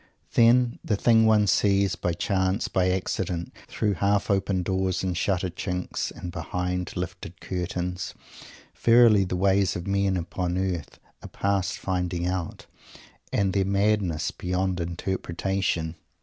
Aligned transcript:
Then, 0.33 0.79
the 0.83 0.95
things 0.95 1.27
one 1.27 1.45
sees, 1.45 1.95
by 1.95 2.13
chance, 2.13 2.67
by 2.67 2.89
accident, 2.89 3.53
through 3.67 3.93
half 3.93 4.31
open 4.31 4.63
doors 4.63 5.03
and 5.03 5.15
shutter 5.15 5.51
chinks 5.51 6.09
and 6.09 6.31
behind 6.31 6.97
lifted 6.97 7.39
curtains! 7.39 8.15
Verily 8.75 9.25
the 9.25 9.35
ways 9.35 9.75
of 9.75 9.85
men 9.85 10.17
upon 10.17 10.57
earth 10.57 10.97
are 11.21 11.27
past 11.29 11.77
finding 11.77 12.25
out, 12.25 12.65
and 13.31 13.53
their 13.53 13.63
madness 13.63 14.31
beyond 14.31 14.79
interpretation! 14.79 15.93